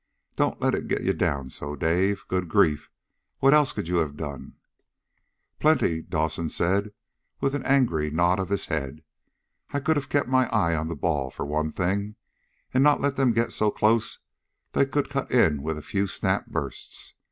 [0.35, 2.27] "Don't let it get you down so, Dave.
[2.27, 2.89] Good grief!
[3.37, 4.55] What else could you have done?"
[5.59, 6.91] "Plenty!" Dawson said
[7.39, 9.03] with an angry nod of his head.
[9.69, 12.15] "I could have kept my eye on the ball, for one thing,
[12.73, 14.17] and not let them get so close
[14.71, 17.13] they could cut in with a few snap bursts.